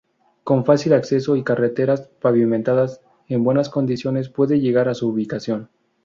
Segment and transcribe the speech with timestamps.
[0.43, 5.69] Con fácil acceso, y carreteras pavimentadas en buenas condiciones puede llegar a su ubicación.